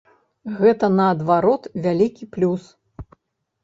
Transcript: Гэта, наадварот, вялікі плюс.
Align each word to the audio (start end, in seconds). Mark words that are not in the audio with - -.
Гэта, 0.59 0.85
наадварот, 1.01 1.71
вялікі 1.87 2.33
плюс. 2.37 2.63